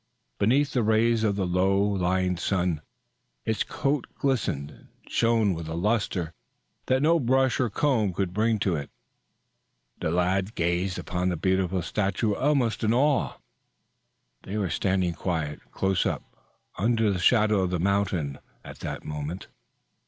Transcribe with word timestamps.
Beneath 0.39 0.73
the 0.73 0.81
rays 0.81 1.23
of 1.23 1.35
the 1.35 1.45
low 1.45 1.79
lying 1.79 2.35
sun, 2.35 2.81
its 3.45 3.61
coat 3.63 4.07
glistened 4.15 4.71
and 4.71 4.87
shone 5.07 5.53
with 5.53 5.67
a 5.67 5.75
luster 5.75 6.33
that 6.87 7.03
no 7.03 7.19
brush 7.19 7.59
or 7.59 7.69
comb 7.69 8.11
could 8.11 8.33
bring 8.33 8.57
to 8.57 8.75
it. 8.75 8.89
The 9.99 10.09
lads 10.09 10.49
gazed 10.49 10.97
upon 10.97 11.29
the 11.29 11.37
beautiful 11.37 11.83
statue 11.83 12.33
almost 12.33 12.83
in 12.83 12.95
awe. 12.95 13.33
They 14.41 14.57
were 14.57 14.71
standing 14.71 15.13
quite 15.13 15.59
close 15.71 16.07
up 16.07 16.23
under 16.79 17.11
the 17.11 17.19
shadow 17.19 17.59
of 17.59 17.69
the 17.69 17.79
mountain 17.79 18.39
at 18.65 18.79
that 18.79 19.05
moment. 19.05 19.49